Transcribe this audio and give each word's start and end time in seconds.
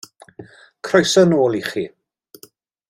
Croeso 0.85 1.23
nôl 1.31 1.59
i 1.61 1.63
chi. 1.69 1.83